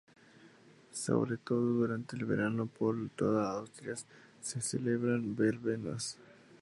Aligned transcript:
Sobre 0.93 1.37
todo 1.37 1.59
durante 1.59 2.15
el 2.15 2.25
verano, 2.25 2.65
por 2.65 2.95
toda 3.15 3.61
Asturias 3.61 4.07
se 4.41 4.59
celebran 4.59 5.35
verbenas. 5.35 6.17